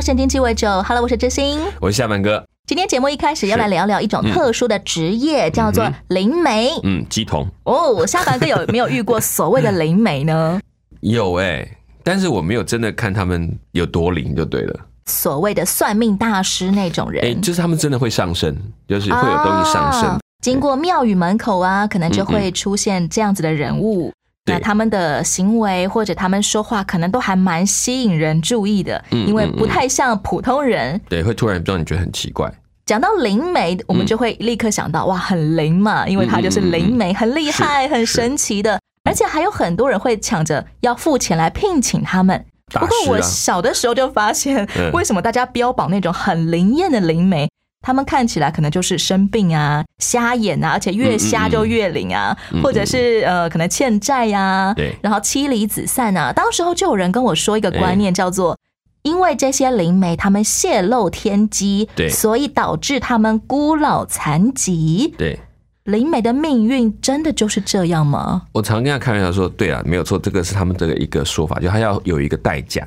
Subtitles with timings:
[0.00, 1.60] 到圣经鸡尾酒，Hello，我是知心。
[1.78, 6.70] 我是夏凡哥，今天节目一开始要来聊聊一种特殊的职业，叫做灵媒。
[6.84, 10.58] 嗯，鸡童哦，夏凡哥有没有遇过所谓的灵媒呢？
[11.04, 11.68] 有哎、
[12.02, 14.80] 但是我没有真的看他们有多灵就对了。
[15.04, 18.56] 所谓的算命大师那种人，哎、就是他们真的会上身，
[18.88, 20.08] 就是会有东西上身。
[20.08, 24.04] 啊经过庙宇门口啊，可能就会出现这样子的人物。
[24.04, 24.14] 对
[24.50, 31.00] 那他们的行为或者他们说话，可能都还蛮吸引人注意的，嗯因为不太像普通人。
[31.08, 32.52] 对，会突然让你觉得很奇怪。
[32.86, 42.44] 讲到灵媒，我们就会立刻想到、哇，很灵嘛，因为他就是灵媒，很厉害、很神奇的，而且还有很多人会抢着要付钱来聘请他们。
[42.72, 44.90] 大不过我小的时候就发现，嗯。
[44.92, 47.48] 为什么大家标榜那种很灵验的灵媒，
[47.80, 56.32] 他们看起来可能就是生病啊、瞎眼啊，而且越瞎就越灵啊，嗯嗯或者是呃可能欠债呀、对然后妻离子散啊。
[56.32, 58.56] 当时候就有人跟我说一个观念，叫做。
[59.02, 65.14] 因为这些灵媒他们泄露天机，对所以导致他们孤老残疾。
[65.16, 65.40] 对
[65.84, 68.42] 灵媒的命运真的就是这样吗？
[68.52, 72.86] 我常跟他开玩笑说，对啊，没有错，这个是他们这个一个说法，就他要有一个代价，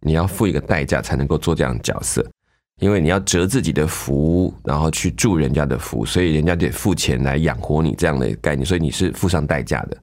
[0.00, 2.26] 你要付一个代价才能够做这样的角色。
[2.80, 9.96] 因为你要折自己的福，然后去助人家的福，所以人家得付钱来养活你这样的概念，所以你是付上代价的。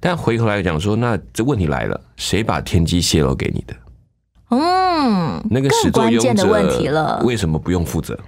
[0.00, 3.76] 但回头来讲说，那这问题来了，谁把天机泄露给你的？
[4.50, 7.22] 嗯，那个始更关作俑键的问题者了。
[7.24, 8.18] 为什么不用负责？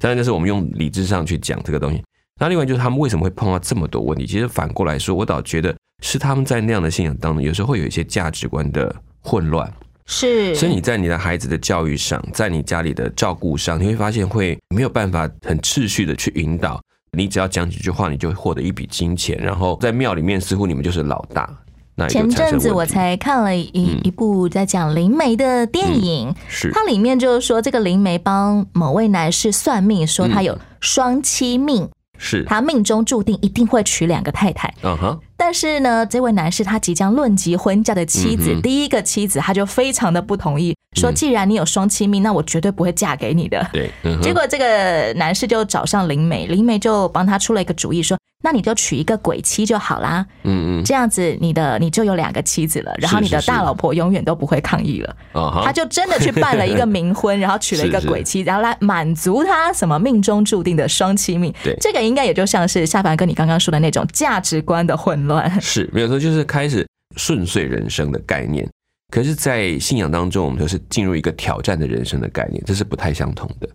[0.00, 2.02] 当然，就是我们用理智上去讲这个东西。
[2.40, 4.26] 那另外就是他们为什么会碰到这么多问题？
[4.26, 9.72] 其实反过来说，我倒觉得是他们在那样的信仰当中，有时候会有一些价值观的混乱。
[10.12, 16.80] 是，所以你在你的孩子的教育上，在你家里的照顾上，你会发现会没有办法很秩序的去引导。
[17.16, 21.48] 你只要讲几句话，你就会获得一笔金钱，然后在庙里面似乎你们就是老大。
[21.94, 31.88] 那前阵子我才看了一、嗯一部在讲灵媒的电影，是它里面就是说这个灵媒帮某位男士算命，说他有双妻命，
[32.22, 34.72] 是，他命中注定一定会娶两个太太。
[34.82, 43.66] 嗯哼，但是呢，这位男士他即将论及婚嫁的妻子，嗯第一个妻子他就非常的不同意，说嗯既然你有双妻命，那我绝对不会嫁给你的。
[43.72, 55.16] 对，嗯结果这个男士就找上灵媒，灵媒就帮他出了一个主意，说那你就娶一个鬼妻就好啦，嗯嗯，这样子你的你就有两个妻子了，然后你的大老婆永远都不会抗议了。
[55.32, 61.54] 啊哈，他就真的去办了一个冥婚，然后娶了一个 鬼妻，然后来满足他什么命中注定的双妻命。
[61.62, 65.60] 对这个应该也就像是夏凡哥你刚刚说的那种价值观的混乱。
[65.60, 66.86] 是没有错，就是开始
[67.16, 68.66] 顺遂人生的概念。
[69.12, 73.68] 可是，在信仰当中，我们就是进入一个挑战的人生的概念，这是不太相同的。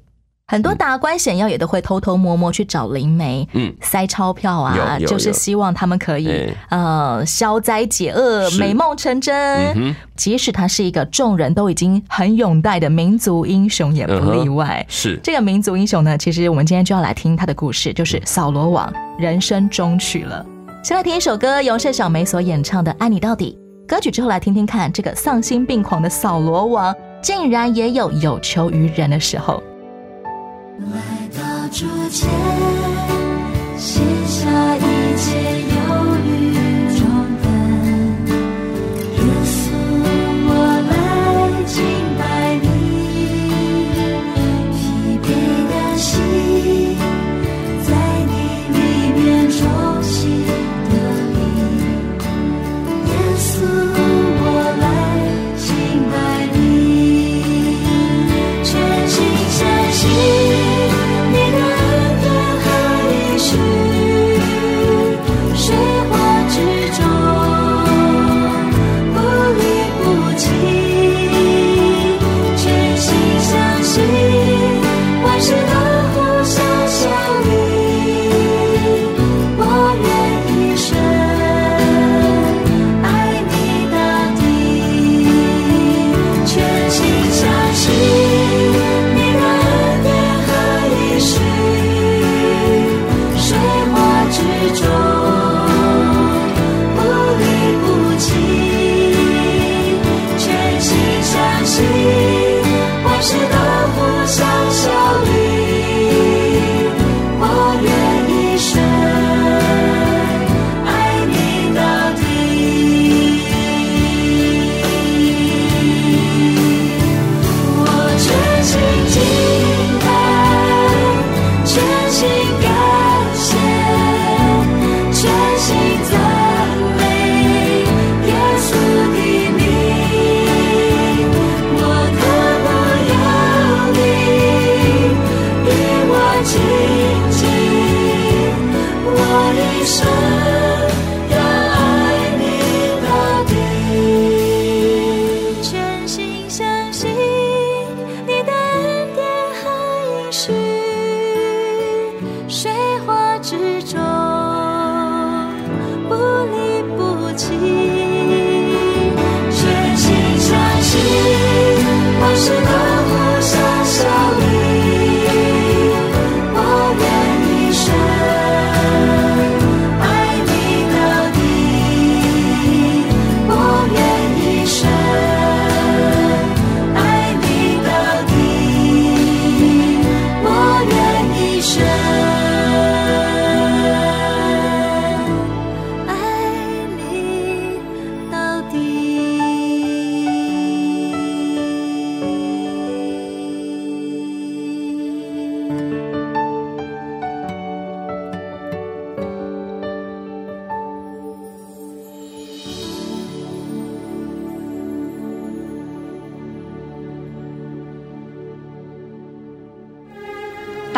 [0.47, 9.35] 很多达官显要也都会偷偷摸摸去找灵媒，嗯，塞钞票啊，就是希望他们可以哎呃消灾解厄、美梦成真。
[9.75, 14.85] 嗯，即使他是一个众人都已经很拥戴的民族英雄，也不例外。
[14.87, 20.45] 是这个民族英雄呢，其实我们今天就要来听他的故事，就是扫罗王人生终曲了。
[20.83, 23.57] 先来听一首歌，由盛小梅所演唱的《爱你到底》。
[23.87, 29.63] 歌曲之后来听听看，这个丧心病狂的扫罗王，竟然也有有求于人的时候。
[30.79, 32.29] 来到桌前，
[33.77, 34.94] 写下一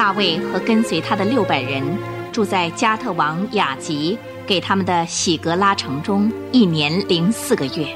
[0.07, 1.83] 大卫和跟随他的六百人
[2.31, 7.93] 住在加特王雅吉给他们的喜格拉城中一年零四个月。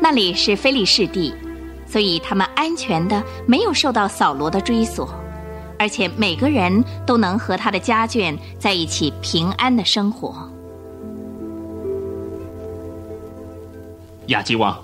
[0.00, 1.34] 那里是非利士地，
[1.88, 5.12] 所以他们安全的没有受到扫罗的追索，
[5.76, 10.48] 而且每个人都能和他的家眷在一起平安的生活。
[14.28, 14.80] 雅吉王，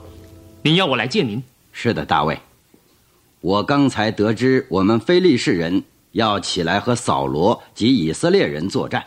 [0.62, 1.41] 您要我来见您？
[1.70, 2.37] 是的，大卫。
[3.41, 9.05] 我刚才得知我们非利士人要起来和扫罗及以色列人作战。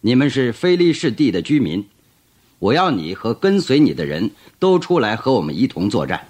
[0.00, 1.84] 你们是非利士地的居民，
[2.58, 6.28] 我要你和跟随你的人都出来和我们一同作战。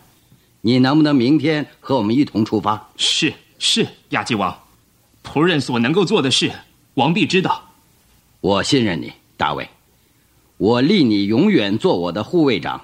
[0.62, 2.90] 你能不能明天和我们一同出发？
[2.96, 4.56] 是是，亚基王，
[5.22, 6.50] 仆人所能够做的事，
[6.94, 7.70] 王必知道。
[8.40, 9.68] 我信任你，大卫。
[10.56, 12.80] 我立你永远做我的护卫长。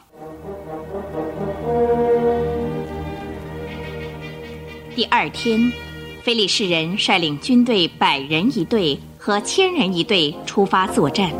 [4.95, 5.73] 第二天，
[6.23, 11.33] 非利士人率领军队百人一队和千人一队出发作战。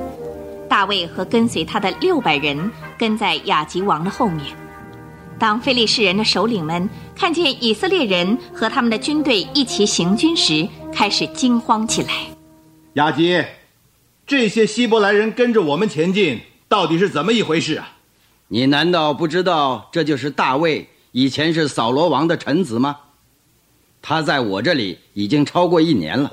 [0.69, 2.69] 大卫和跟随他的六百人
[2.99, 4.45] 跟在亚吉王的后面。
[5.39, 12.09] 当非利士人的首领们看见以色列人和他们的军队一起行军时，开始惊慌起来。
[12.95, 13.41] 亚吉，
[14.27, 17.93] 这些希伯来人跟着我们前进，到底是怎么一回事啊？
[18.49, 22.97] 你难道不知道这就是大卫以前是扫罗王的臣子吗？
[24.03, 26.33] 他在我这里已经超过一年了，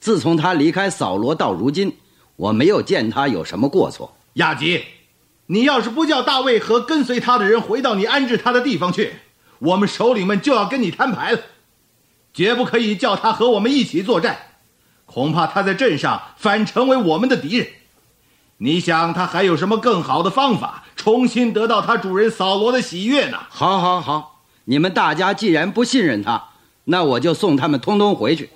[0.00, 1.96] 自从他离开扫罗到如今，
[2.34, 4.16] 我没有见他有什么过错。
[4.34, 4.84] 亚吉，
[5.46, 9.14] 你要是不叫大卫和跟随他的人回到你安置他的地方去，
[9.60, 11.40] 我们首领们就要跟你摊牌了，
[12.34, 14.36] 绝不可以叫他和我们一起作战，
[15.06, 17.68] 恐怕他在镇上反成为我们的敌人。
[18.58, 23.38] 你想他还有什么更好的方法重新得到他主人扫罗的喜悦呢？
[23.48, 26.49] 好，好，好，你们大家既然不信任他。
[26.90, 28.50] 那我就送他们通通回去。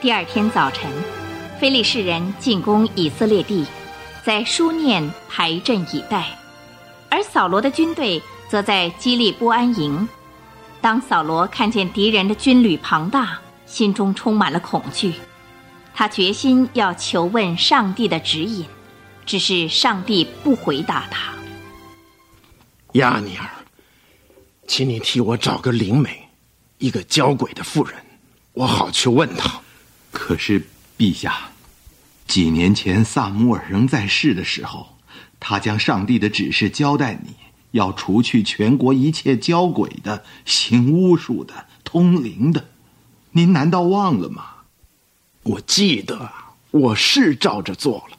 [0.00, 0.90] 第二天早晨，
[1.60, 3.64] 非利士人进攻以色列地，
[4.24, 6.26] 在书念排阵以待，
[7.08, 10.08] 而扫罗的军队则在基利波安营。
[10.80, 15.14] 当扫罗看见敌人的军旅庞大，心中充满了恐惧，
[15.94, 18.66] 他决心要求问上帝的指引，
[19.24, 21.30] 只是上帝不回答他。
[22.94, 23.59] 亚尼尔。
[24.70, 26.28] 请你替我找个灵媒，
[26.78, 27.98] 一个交鬼的妇人，
[28.52, 29.60] 我好去问她。
[30.12, 30.64] 可是
[30.96, 31.50] 陛下，
[32.28, 34.96] 几年前萨姆尔仍在世的时候，
[35.40, 37.34] 他将上帝的指示交代你，
[37.72, 42.68] 要除去全国一切交鬼的、行巫术的、通灵的。
[43.32, 44.44] 您难道忘了吗？
[45.42, 46.30] 我记得，
[46.70, 48.16] 我是照着做了，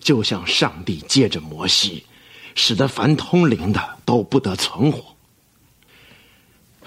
[0.00, 2.04] 就像上帝借着摩西，
[2.56, 5.14] 使得凡通灵的都不得存活。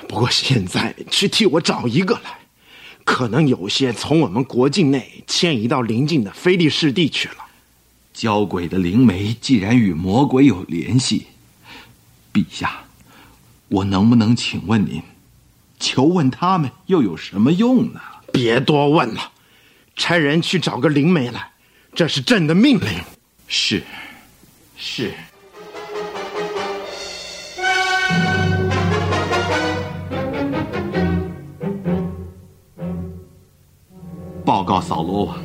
[0.08, 2.40] 不过现在去替我找一个来，
[3.04, 7.36] 可能有些从我们国境内迁移到邻近的菲利士地去了。
[8.14, 11.28] 交鬼的灵媒既然与魔鬼有联系，
[12.34, 12.82] 陛下，
[13.70, 15.02] 我能不能请问您，
[15.80, 18.02] 求问他们又有什么用呢？
[18.34, 19.32] 别多问了，
[19.96, 21.52] 差人去找个灵媒来，
[21.94, 22.90] 这是朕的命令。
[23.48, 23.84] 是，
[24.78, 25.14] 是。
[34.62, 35.38] 报告扫罗王，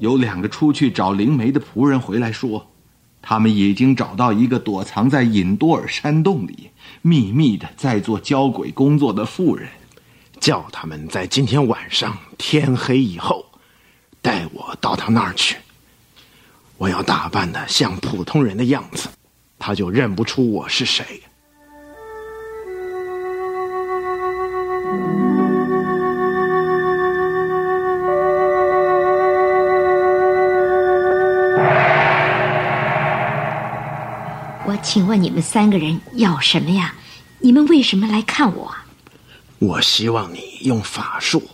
[0.00, 2.66] 有两个出去找灵媒的仆人回来说，
[3.22, 6.68] 他们已经找到一个躲藏在隐多尔山洞里、
[7.00, 9.66] 秘密的在做交鬼工作的妇人，
[10.38, 13.46] 叫他们在今天晚上天黑以后，
[14.20, 15.56] 带我到他那儿去。
[16.76, 19.08] 我要打扮的像普通人的样子，
[19.58, 21.22] 他就认不出我是谁。
[34.88, 36.94] 请问你们三个人要什么呀？
[37.40, 38.74] 你们为什么来看我？
[39.58, 41.46] 我希望你用法术，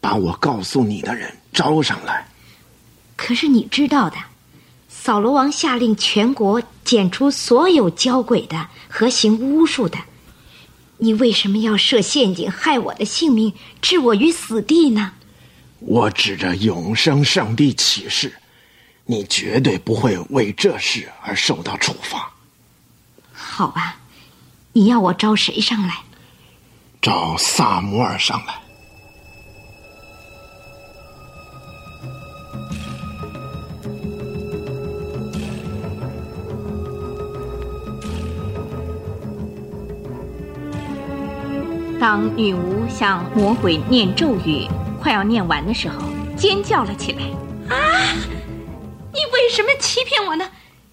[0.00, 2.26] 把我告诉你的人招上来。
[3.16, 4.16] 可是你知道的，
[4.88, 9.98] 扫罗王下令全国剪除所有交鬼的和行巫术的。
[10.96, 15.12] 你为什么要设陷阱害我的性命，置我于死地呢？
[15.80, 18.32] 我指着永生上帝起誓，
[19.04, 22.32] 你绝对不会为这事而受到处罚。
[23.40, 23.96] 好吧，
[24.72, 25.96] 你要我招谁上来？
[27.02, 28.54] 找萨摩尔上来。
[41.98, 44.66] 当女巫向魔鬼念咒语，
[45.00, 45.96] 快要念完的时候，
[46.36, 47.22] 尖叫了起来。
[47.74, 47.76] 啊！
[49.12, 50.48] 你为什么欺骗我呢？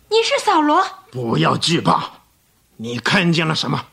[0.10, 0.86] 你是扫罗？
[1.12, 2.17] 不要惧怕。
[2.78, 3.86] 你看见了什么？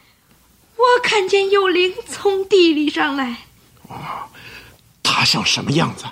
[0.77, 3.39] 我看见有灵从地里上来。
[3.89, 3.97] 哦，
[5.03, 6.05] 他像什么样子？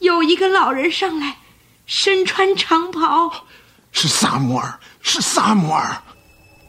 [0.00, 1.38] 有一个老人上来，
[1.86, 3.46] 身穿长袍。
[3.90, 5.96] 是萨摩尔，是萨摩尔。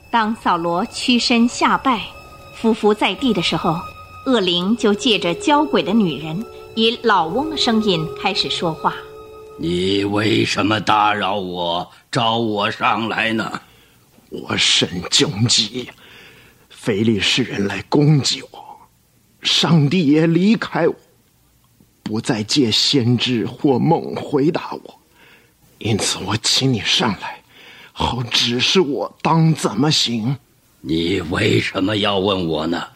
[0.09, 2.01] 当扫罗屈身下拜，
[2.61, 3.77] 匍匐在地的时候，
[4.25, 8.93] 恶灵就借着交鬼的女人，以老翁的声音开始说话。
[9.57, 13.59] 你为什么打扰我，招我上来呢？
[14.43, 15.89] 我甚窘急，
[16.69, 18.77] 腓力士人来攻击我，
[19.41, 20.95] 上帝也离开我，
[22.03, 24.99] 不再借先知或梦回答我，
[25.77, 27.41] 因此我请你上来，
[27.91, 30.37] 好指示我当怎么行。
[30.81, 32.87] 你为什么要问我呢？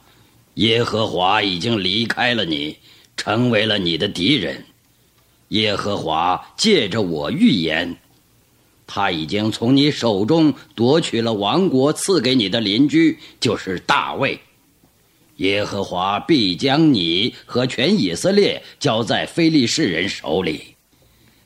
[0.55, 2.77] 耶和华已经离开了你，
[3.15, 4.65] 成为了你的敌人。
[5.49, 7.97] 耶和华借着我预言，
[8.91, 14.39] 他已经从你手中夺取了王国，赐给你的邻居，就是大卫。
[15.35, 20.75] 耶和华必将你和全以色列交在非利士人手里。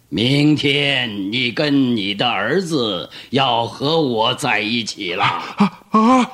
[0.07, 5.25] 明天你跟你的儿子要和我在一起了。
[5.25, 6.31] 啊啊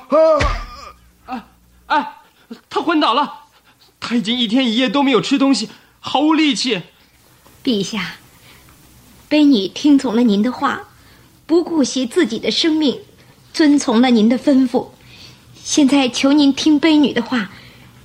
[1.26, 1.46] 啊！
[1.86, 2.22] 啊！
[2.68, 3.46] 他昏倒了，
[3.98, 6.80] 他已经一天一夜都没有吃东西，毫无力气。
[7.64, 8.14] 陛下，
[9.28, 10.88] 卑女听从了您的话，
[11.50, 13.00] 不顾惜自己的生命，
[13.52, 14.86] 遵从了您的吩咐。
[15.56, 17.50] 现在求您听卑女的话，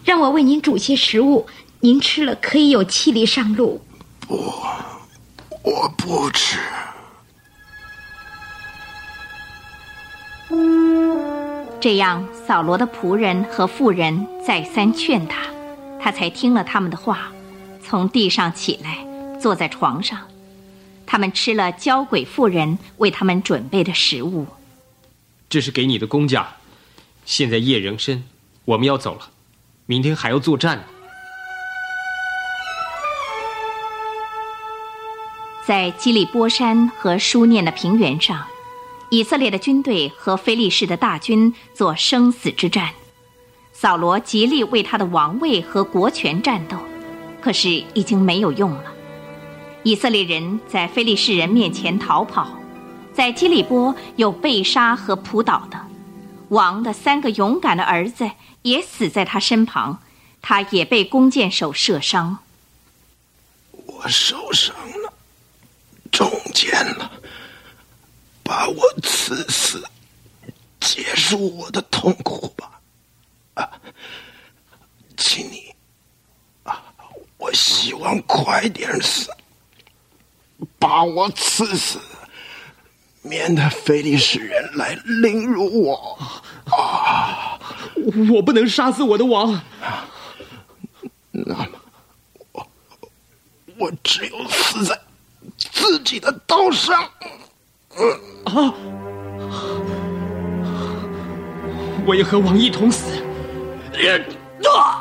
[0.04, 1.46] 让我为您煮些食物，
[1.82, 3.82] 您吃了可以有气力上路。
[4.20, 4.36] 不，
[5.62, 6.58] 我不吃。
[11.80, 15.44] 这样，扫罗的仆人和妇人再三劝他，
[16.02, 17.32] 他才听了他们的话，
[17.80, 19.06] 从地上起来。
[19.40, 20.18] 坐在床上，
[21.06, 24.46] 他们吃了交鬼妇人为他们准备的食物。
[25.50, 26.48] 这是给你的公家。
[27.26, 28.24] 现在夜仍深，
[28.66, 29.30] 我们要走了，
[29.86, 30.84] 明天还要作战呢。
[35.66, 38.46] 在基利波山和书念的平原上，
[39.10, 42.92] 以色列的军队和非利士的大军做生死之战。
[43.74, 46.78] 扫罗极力为他的王位和国权战斗，
[47.42, 48.95] 可是已经没有用了。
[49.86, 52.50] 以色列人在非利士人面前逃跑，
[53.14, 55.80] 在基利波有被杀和扑倒的，
[56.50, 58.32] 王的三个勇敢的儿子
[58.64, 60.02] 也死在他身旁，
[60.42, 62.40] 他也被弓箭手射伤。
[63.86, 65.14] 我受伤了，
[66.12, 67.12] 中箭了，
[68.42, 69.88] 把我刺死，
[70.80, 72.82] 结束我的痛苦吧，
[73.54, 73.70] 啊，
[75.16, 75.76] 请你，
[76.64, 76.82] 啊，
[77.38, 79.30] 我希望快点死。
[80.80, 82.00] 把我刺死，
[83.22, 86.18] 免得非利士人来凌辱我。
[86.72, 87.60] 啊！
[88.34, 89.62] 我不能杀死我的王。
[91.32, 91.68] 那么，
[92.52, 92.68] 我
[93.78, 95.00] 我只有死在
[95.58, 97.04] 自己的刀上。
[98.46, 98.74] 啊！
[102.06, 103.24] 我也和王一同死。
[104.68, 104.95] 啊！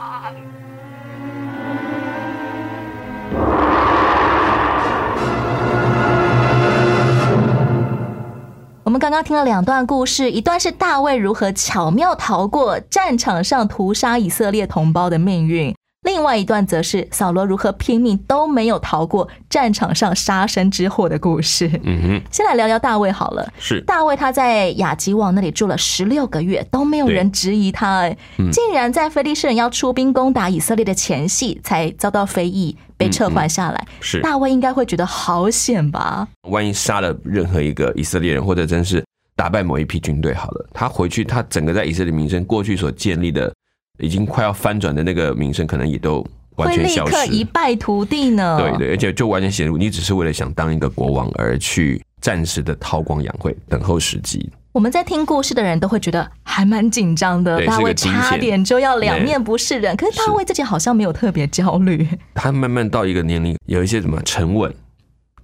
[8.94, 15.74] 我们刚刚听了两段故事，一段是大卫如何巧妙逃过战场上屠杀以色列同胞的命运，
[16.04, 21.68] 另外一段则是扫罗如何拼命都没有逃过战场上杀身之祸的故事。
[21.82, 23.52] 嗯哼，先来聊聊大卫好了。
[23.58, 28.16] 是大卫他在亚吉王那里住了十六个月，都没有人质疑他，哎，
[28.52, 32.76] 竟然在菲利士人要出兵攻打以色列的前夕才遭到非议。
[32.96, 36.28] 被撤换下来，是大卫应该会觉得好险吧？
[36.48, 43.52] 万一杀了任何一个以色列人，或者真是打败某一批军队，好了，他回去，他整个在以色列名声过去所建立的，
[43.98, 48.58] 已经快要翻转的那个名声，可能也都完全消失，一败涂地呢？
[48.58, 54.50] 对对，而且就完全显露，你只是为了想当一个国王而去暂时的韬光养晦，等候时机。
[54.72, 59.96] 我们在听故事的人都会觉得还蛮紧张的，大卫差点就要两面不是人。
[59.96, 62.04] 可是大卫自己好像没有特别焦虑。
[62.34, 64.74] 他慢慢到一个年龄，有一些什么沉稳，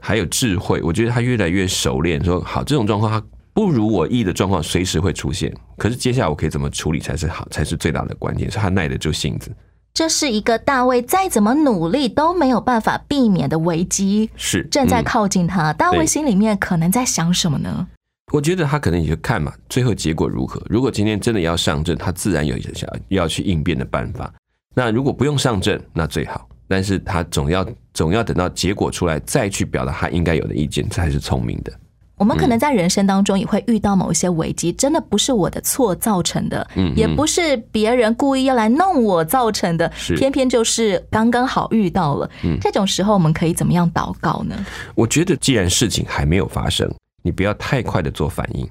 [0.00, 0.80] 还有智慧。
[0.82, 2.24] 我觉得他越来越熟练。
[2.24, 5.54] 说好，这种状况他不如我意的状况随时会出现。
[5.76, 8.50] 可是接下来我可以怎么处理才是好，才是最大的关键。
[8.50, 9.50] 是他耐得住性子。
[9.92, 15.72] 这是一个大卫再怎么努力都没有办法避免的危机，是正在靠近他。
[15.72, 17.86] 大卫心里面可能在想什么呢？
[18.32, 20.62] 我觉得他可能也就看嘛，最后结果如何。
[20.68, 24.32] 如果今天真的要上阵，他自然有一想要去应变的办法。
[24.76, 26.48] 那如果不用上阵，那最好。
[26.68, 31.79] 但是他总要总要等到结果出来再去表达他应该有的意见，才是聪明的。
[32.20, 42.30] 我们可能在人生当中也会遇到某一些危机，真的不是我的错造成的，嗯也不是别人故意要来弄我造成的，是偏偏就是刚刚好遇到了。
[42.44, 44.54] 嗯这种时候我们可以怎么样祷告呢？
[44.94, 48.68] 我觉得既然事情还没有发生，你不要太快的做反应，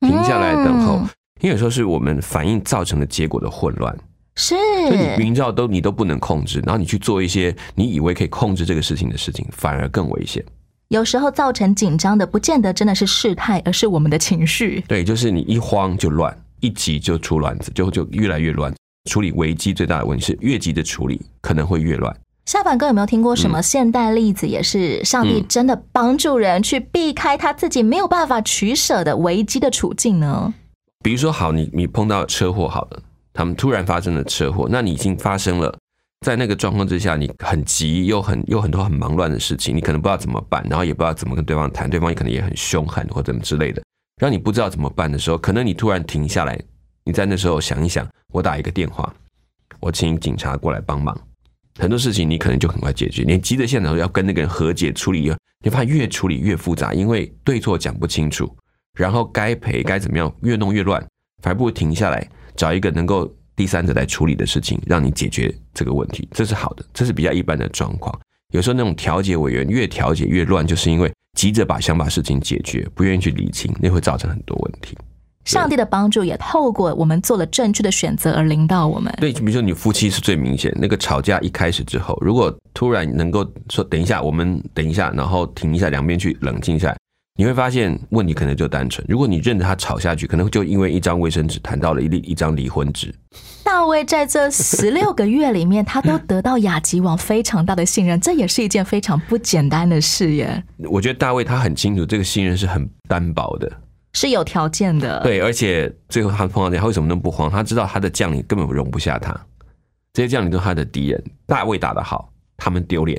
[0.00, 1.08] 停下来等候，嗯
[1.40, 3.92] 因为有时候是我们反应造成的结果的混乱。
[4.36, 4.54] 是，
[4.86, 10.42] 所以你明知道都你都不能控制，然后你去做一些你以为可以控制这个事情的事情，反而更危险。
[10.92, 14.84] 有时候造成紧张的，不见得真的是事态，而是我们的情绪。
[14.86, 18.70] 对，就是你一慌就乱，一急就出乱子，就就越来越乱。
[19.10, 22.14] 处理危机最大的问题是，越急的处理可能会越乱。
[22.44, 30.52] 下凡哥有没有听过什么嗯现代例子，也是上帝嗯真的帮助人去避开他自己没有办法取舍的危机的处境呢？
[31.02, 33.02] 比如说，好，你你碰到车祸好了，
[33.32, 35.74] 他们突然发生了车祸，那你已经发生了，
[36.22, 43.82] 在那个状况之下，你很急又很又很多很忙乱的事情，你可能不知道怎么办，然后也不知道怎么跟对方谈，对方也可能也很凶狠或怎么之类的，
[44.20, 46.58] 让你不知道怎么办的时候，可能你突然停下来，
[47.04, 49.12] 你在那时候想一想，我打一个电话，
[49.80, 51.18] 我请警察过来帮忙，
[51.78, 53.24] 很多事情你可能就很快解决。
[53.26, 58.48] 你急着现场要跟那个人和解处理，你发现越处理越复杂，因为对错讲不清楚，
[58.96, 61.04] 然后该赔该怎么样，越弄越乱，
[61.42, 68.18] 反而不如停下来，找一个能够第三者来处理的事情，让你解决这个问题，这是好的，这是比较一般的状况。
[68.52, 74.96] 有时候那种调解委员越调解越乱，就是因为急着把想把事情解决，不愿意去理清，那会造成很多问题。
[75.44, 79.12] 上帝的帮助也透过我们做了正确的选择而领导我们。
[79.18, 86.94] 对，比如说你夫妻是最明显，那个吵架一开始之后，如果突然能够说等一下，我们等一下，然后停一下，两边去冷静一下，
[87.34, 89.04] 你会发现问题可能就单纯。
[89.08, 93.14] 如果你任着他吵下去，可能就因为一张卫生纸谈到了一粒一张离婚纸。
[93.64, 103.72] 大卫在这十六个月里面，他都得到雅吉王非常大的信任，这也是一件非常不简单的事耶，我觉得大卫他很清楚这个信任是很单薄的，
[104.12, 107.50] 是有条件的。，对，而且最后他碰到这样，他为什么那么不慌？
[107.50, 109.34] 他知道他的将领根本容不下他，
[110.12, 111.24] 这些将领都是他的敌人。
[111.46, 113.18] 大卫打得好，他们丢脸；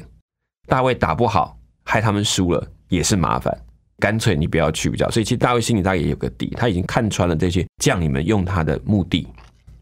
[0.68, 3.58] 大卫打不好，害他们输了，也是麻烦。
[4.00, 5.10] 干脆你不要去比较。
[5.10, 9.28] 所以其实大卫心里大概也有个底，他已经看穿了这些将领们用他的目的，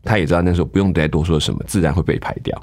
[0.04, 2.62] 他也知道那时候不用再多说什么，自然会被排掉。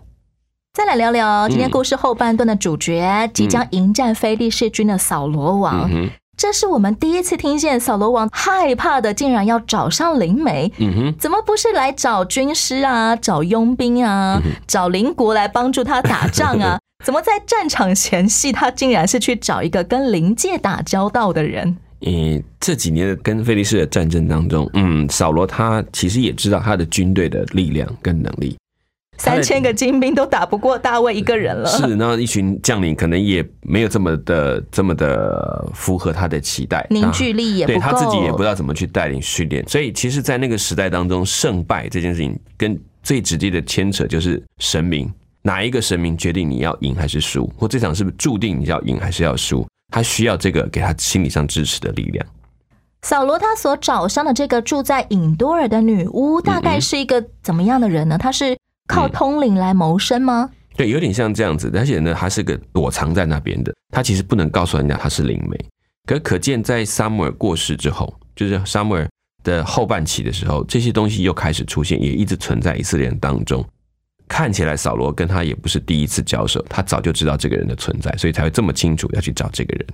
[0.74, 5.90] 再来聊聊今天故事后半段的主角，即将迎战非利士军的扫罗王。
[6.38, 10.72] 这是我们第一次听见扫罗王害怕的，竟然要找上灵媒。
[10.78, 16.78] 嗯哼，怎么不是来找军师啊，找佣兵嗯啊，找邻国来帮助他打仗啊？
[17.04, 21.76] 怎么在战场前夕，他竟然是去找一个跟灵界打交道的人？
[22.02, 28.56] 诶，这几年的跟菲利士的战争当中，嗯，扫罗他其实也知道他的军队的力量跟能力，
[29.18, 31.68] 三千个精兵都打不过大卫一个人了。
[31.68, 52.24] 是，那一群将领可能也没有这么的这么的符合他的期待，凝聚力也不对他自己也不知道怎么去带领训练，所以其实，在那个时代当中，胜败这件事情跟最直接的牵扯就是神明，哪一个神明决定你要赢还是输，或这场是不是注定你要赢还是要输，他需要这个给他心理上支持的力量。
[53.02, 58.18] 扫罗他所找上的这个住在隐多尔的女巫，大概是一个怎么样的人呢？
[58.18, 60.50] 她是靠通灵来谋生吗？
[60.76, 65.56] 对，有点像这样子，而且呢，他是个躲藏在那边的，他其实不能告诉人家他是灵媒。
[66.06, 69.08] 可可见，在撒母耳过世之后，就是撒母耳
[69.44, 73.64] 的后半期的时候，这些东西又开始出现，也一直存在以色列人当中。
[74.26, 79.86] 看起来扫罗跟他也不是第一次交手，他早就知道这个人的存在，所以才会这么清楚要去找这个人。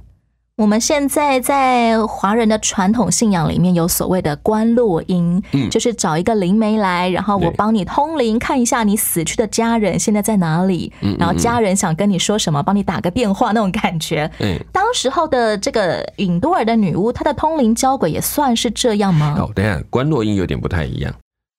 [0.56, 14.30] 我们现在在华人的传统信仰里面有所谓的观落阴，嗯就是找一个灵媒来，然后我帮你通灵，看一下你死去的家人现在在哪里，嗯嗯然后家人想跟你说什么，帮你打个电话那种感觉。
[14.38, 19.34] 嗯，当时候的这个隐多尔的女巫，她的通灵交鬼也算是这样吗？
[19.40, 21.12] 哦，等一下，观落音有点不太一样。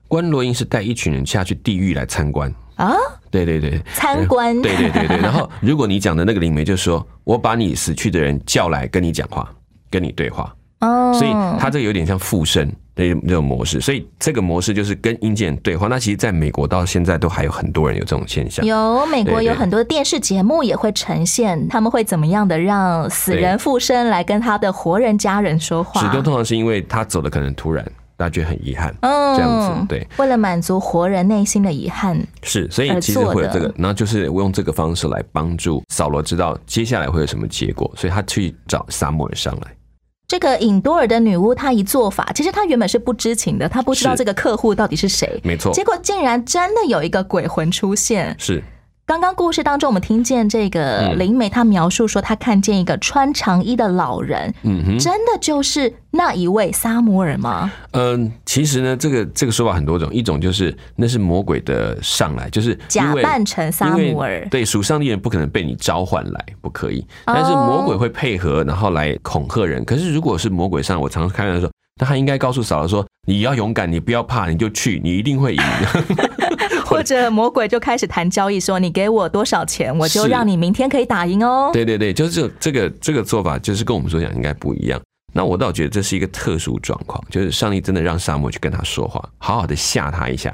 [0.08, 2.96] 观落音是带一群人下去地狱来参观，啊，
[3.32, 5.18] 对对对，参观，对对对对。
[5.18, 9.50] 然后，如果你讲的那个灵媒就说，我把你死去的人叫来跟你讲话，
[9.90, 13.80] 跟你对话，哦，所以他这个有点像附身的这种模式。
[13.80, 15.88] 所以这个模式就是跟阴间人对话。
[15.88, 18.66] 那其实，在美国到现在都还有很多人有这种现象。
[18.66, 26.10] 有美国有很多电视节目也会呈现，他们会怎么样的让死人附身来跟他的活人家人说话始。
[26.10, 27.86] 终通常是因为他走的可能突然，
[28.18, 30.08] 大家觉得很遗憾，嗯这样子对。
[30.18, 39.76] 为了满足活人内心的遗憾，是，所以其实会有这个，然后就是我用这个方式来帮助扫罗知道接下来会有什么结果，所以他去找撒母耳上来。
[40.28, 48.36] 这个尹多尔的女巫，她一做法，其实她原本是不知情的，她不知道这个客户到底是谁，没错结果竟然真的有一个鬼魂出现。
[48.40, 48.64] 是
[49.08, 57.72] 刚刚故事当中，我们听见这个嗯灵媒她描述说，她看见一个穿长衣的老人，嗯哼，真的就是那一位撒摩尔吗？
[57.92, 67.06] 嗯，其实呢，这个这个说法很多种，一种就是那是魔鬼的上来，就是假扮成撒摩尔对，属上帝人不可能被你召唤来，不可以。
[67.28, 69.86] 但是魔鬼会配合，然后来恐吓人。
[69.86, 75.64] 可是如果是魔鬼上，我常常开玩笑说，那他应该告诉扫罗说，你要勇敢，你不要怕，你就去，你一定会赢。
[76.86, 81.70] 或者魔鬼就开始谈交易，说你给我多少钱，我就是让你明天可以打赢哦。
[81.74, 85.02] 对对对，就是这这个这个做法，就是跟我们所讲应该不一样。
[85.34, 90.54] 那我倒觉得这是一个特殊状况，就是上帝真的让沙漠去跟他说话，好好的吓他一下，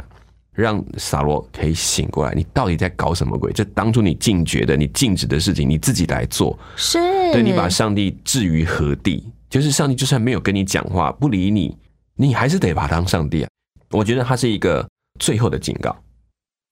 [0.54, 2.34] 让撒罗可以醒过来。
[2.36, 3.52] 你到底在搞什么鬼？
[3.52, 7.00] 这当初你禁绝的、你禁止的事情，你自己来做，是，
[7.34, 9.24] 对你把上帝置于何地？
[9.52, 11.78] 就是上帝就算没有跟你讲话，不理你，
[12.16, 13.50] 你还是得把他当上帝啊。
[13.92, 14.88] 我觉得他是一个
[15.20, 15.94] 最后的警告，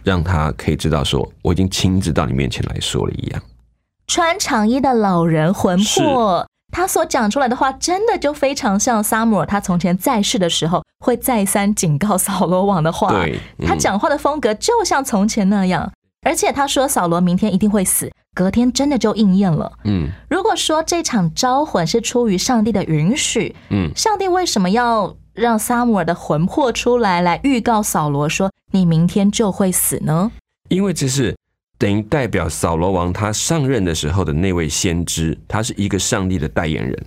[0.06, 3.44] 让他可以知道说，我已经亲自到你面前来说了一样。
[4.08, 13.10] 穿长衣的老人魂魄，他所讲出来的话，真的就非常像撒母耳他从前在世的时候会再三警告扫罗王的话。
[13.10, 19.70] 对嗯他讲话的风格就像从前那样，而且他说扫罗明天一定会死，隔天真的就应验了。
[19.84, 30.32] 嗯如果说这场招魂是出于上帝的允许，嗯，上帝为什么要让撒母耳的魂魄出来，来预告扫罗说你明天就会死呢？
[30.70, 31.36] 因为这是
[31.78, 36.98] 等于代表扫罗王他上任的时候的那位先知，他是一个上帝的代言人，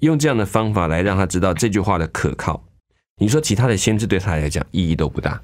[0.00, 2.60] 用这样的方法来让他知道这句话的可靠。
[3.20, 5.40] 你说其他的先知对他来讲意义都不大，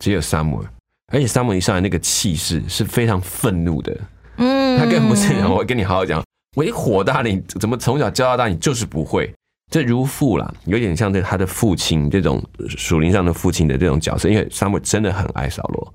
[0.00, 0.68] 只有撒母耳，
[1.12, 3.96] 而且撒母耳一上来那个气势是非常愤怒的，
[4.36, 6.22] 嗯，他根本不是讲我跟你好好讲，
[6.56, 9.32] 我一火大，你怎么从小教到大，你就是不会。
[9.70, 15.94] 这如父啦，有点像这他的父亲这种属灵上的父亲的这种角色，因为撒母耳真的很爱扫罗。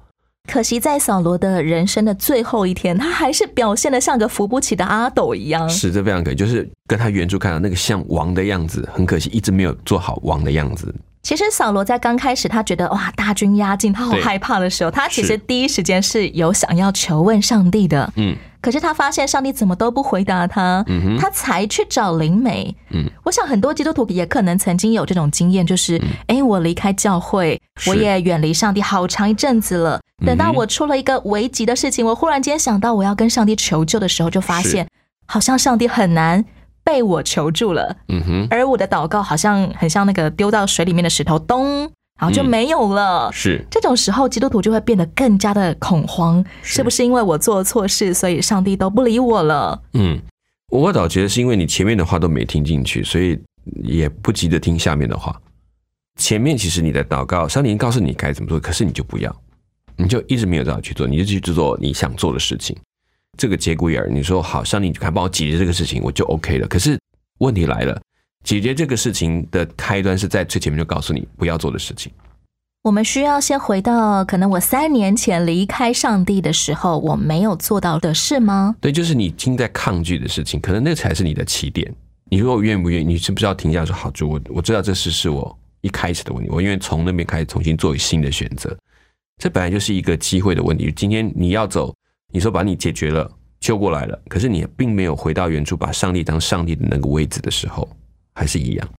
[0.52, 5.70] 可惜在扫罗的人生的最后一天，他还是表现的像个扶不起的阿斗一样。
[5.70, 10.94] 是，这非常可惜，就是跟他原著看到那个像王的样子，很可惜，一直没有做好王的样子。
[11.24, 18.12] 其实扫罗在刚开始，他觉得哇大军压境，他好害怕的时候，他其实第一时间是有想要求问上帝的。
[18.16, 18.36] 嗯。
[18.62, 22.76] 可是他发现上帝怎么都不回答他，嗯他才去找灵媒。
[22.92, 30.00] 嗯，我想很多基督徒也可能曾经有这种经验，就是哎、我离开教会，我也远离上帝好长一阵子了。
[30.24, 34.88] 等到我出了一个危急的事情，我忽然间想到我要跟上帝求救的时候，就发现
[35.26, 36.46] 好像上帝很难
[36.84, 37.96] 被我求助了。
[38.08, 41.82] 嗯哼，而我的祷告好像很像那个丢到水里面的石头，咚，
[42.20, 43.32] 然后就没有了。
[43.32, 49.82] 是这种时候，基督徒就会变得更加的恐慌，是不是因为我做错事，所以上帝都不理我了？
[49.94, 50.20] 嗯，
[50.70, 53.40] 我倒觉得是因为你前面的话都没听进去，所以
[53.84, 55.40] 也不急着听下面的话。
[56.18, 59.36] 前面其实你的祷告，上帝已经告诉你该怎么做，可是你就不要，
[59.96, 62.76] 你就一直没有这样去做，你就去做你想做的事情。
[63.38, 66.68] 这个节骨眼儿，你说好，上帝你看帮我解决这个事情，我就 OK 了。
[66.68, 67.00] 可是
[67.40, 68.00] 问题来了，
[68.44, 72.12] 解决这个事情的开端是在最前面就告诉你不要做的事情。
[72.84, 78.76] 我们需要先回到可能我三年前离开上帝的时候，我没有做到的事吗？
[78.82, 81.94] 对，就是你已经在抗拒的事情，可能那才是你的起点。
[82.30, 88.76] 你如果愿不愿意，你是不是要停下来说好，主，我我知道这事是我一开始的问题，我因为从那边开始重新做新的选择。
[89.38, 90.92] 这本来就是一个机会的问题。
[90.96, 91.94] 今天你要走，
[92.32, 97.88] 你说把你解决了，救过来了，可是你并没有回到原处，把上帝当上帝的那个位置的时候，
[98.34, 98.90] 还是一样。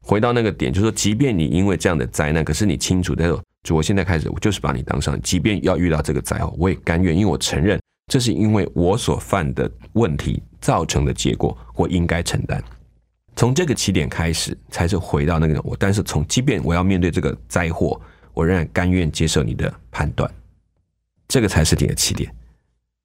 [0.00, 12.62] 回到那个点，就是说，即便你因为这样的灾难，可是你清楚的说，主，我现在开始，我就是把你当上，即便要遇到这个灾后，我也甘愿，因为我承认这是因为我所犯的问题造成的结果，我应该承担。
[13.36, 15.74] 从这个起点开始，才是回到那个我。
[15.78, 17.98] 但是从，即便我要面对这个灾祸，
[18.34, 20.30] 我仍然甘愿接受你的判断，
[21.28, 22.34] 这个才是你的起点。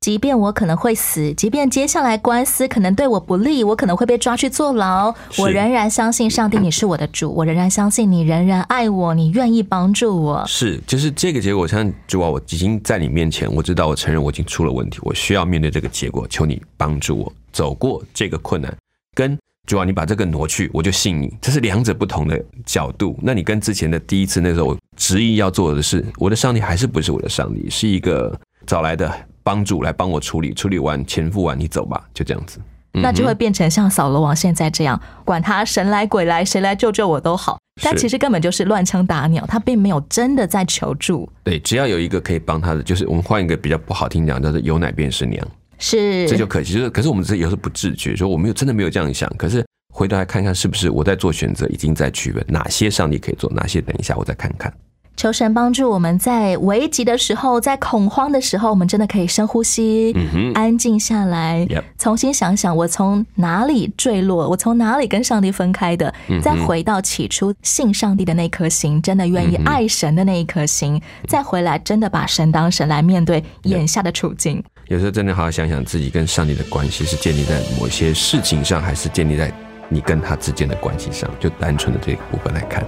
[0.07, 10.45] 即便我可能会死，即便接下来官司可能对我不利，我可能会被抓去坐牢，我仍然相信上帝你是我的主，我仍然相信你仍然爱我，你愿意帮助我。
[10.47, 11.67] 是，就是这个结果。
[11.67, 18.73] 像主啊，我已经在你面前，我知道，我承认我已经出了问题，我需要面对这个结果，求你帮助我走过这个困难。
[19.13, 21.29] 跟主啊，你把这个挪去，我就信你。
[21.41, 23.19] 这是两者不同的角度。
[23.21, 28.33] 那你跟之前的第一次那时候我执意要做的事，我的上帝还是不是我的上帝，是一个
[28.65, 29.13] 找来的
[29.47, 32.59] 帮助来帮我处理，处理完钱付完，你走吧，就这样子。
[32.91, 37.57] 那就会变成像扫罗王现在这样，管他神来鬼来，谁来救救我都好。
[37.81, 41.29] 但其实根本就是乱枪打鸟，他并没有真的在求助。
[41.45, 45.47] 对，只要有一个可以帮他的，就是我们换一个比较不好听讲，叫做有奶便是娘。
[45.79, 46.73] 是，这就可惜。
[46.73, 49.31] 就是，可是我们这有时候不自觉，说我没有真的没有这样想。
[49.37, 54.73] 可是回头来看看是不是我在做选择，已经在区分哪些上帝可以做，哪些等一下我再看看。
[55.17, 60.15] 求神帮助我们在危急的时候，在恐慌的时候，我们真的可以深呼吸，
[60.53, 74.63] 安静下来 Yep 重新想想我从哪里坠落，我从哪里跟上帝分开的，嗯再回到起初信上帝的那颗心，真的愿意爱神的那一颗心，再回来真的把神当神来面对眼下的处境。
[74.87, 79.51] 有时候真的好好想想自己跟上帝的关系是建立在某些事情上，还是建立在
[79.89, 81.27] 你跟他之间的关系上？
[81.39, 82.85] 就单纯的这个部分来看。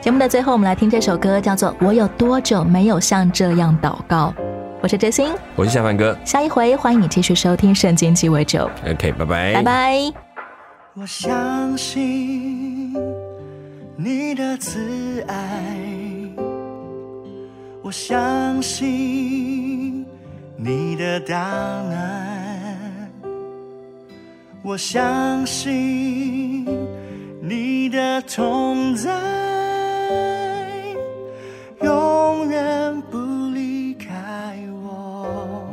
[0.00, 4.32] 节目的最后，我们来听这首歌，叫做《我有多久没有像这样祷告》。
[4.80, 10.12] 我是哲心，我是夏凡哥下一回欢迎你继续收听《圣经鸡尾酒》，，OK，拜拜，拜拜。
[10.94, 12.94] 我相信
[13.96, 15.74] 你的慈爱，
[17.82, 20.06] 我相信
[20.56, 22.78] 你的大爱，
[24.62, 26.64] 我相信
[27.42, 29.10] 你的同在，
[31.82, 33.18] 永远不
[33.54, 35.64] 离开我。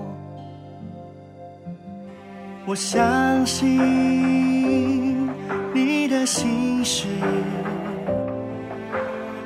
[2.66, 5.30] 我相信
[5.74, 7.08] 你的心事，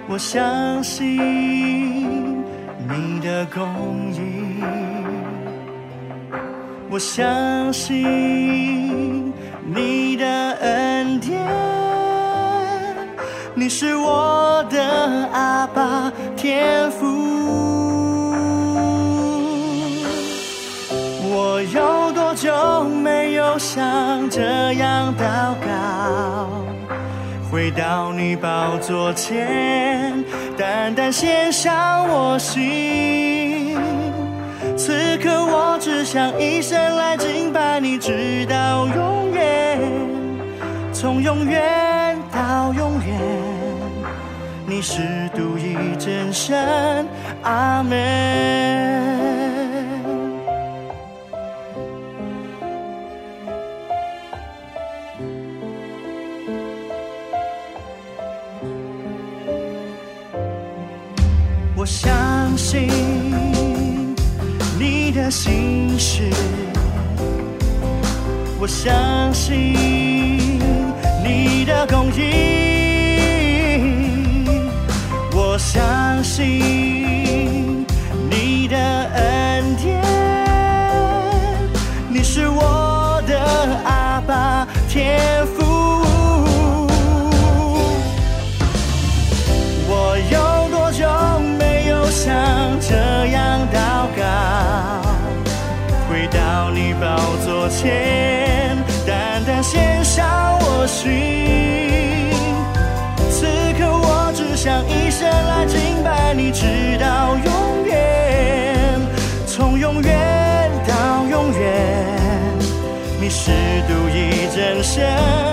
[0.08, 1.18] 我相信
[2.88, 4.64] 你的公义，
[6.90, 9.34] 我相信
[9.66, 10.26] 你的
[10.62, 11.69] 恩典。
[13.70, 17.06] 你是我的阿爸天父。
[21.22, 26.50] 我有多久没有像这样祷告？
[27.52, 30.26] 回到你宝座前，
[30.58, 33.78] 单单献上我心。
[34.76, 39.80] 此刻我只想一生来敬拜你，直到永远，
[40.92, 43.39] 从永远到永远。
[44.80, 45.02] 你是
[45.36, 47.06] 独一真神，
[47.42, 47.98] 阿门。
[61.76, 62.88] 我相信
[64.80, 66.24] 你的心事，
[68.62, 69.74] 我相信
[71.22, 72.69] 你的公义，
[75.72, 77.86] 相信
[78.28, 78.76] 你的
[79.14, 80.02] 恩典。
[82.10, 83.40] 你是我的
[83.86, 85.64] 阿爸天父。
[89.88, 91.08] 我有多久
[91.60, 92.36] 没有像
[92.82, 93.78] 这样祷
[94.18, 94.24] 告？
[96.10, 101.39] 回到你宝座前，单单献上我心。
[113.50, 115.49] 是独一真神。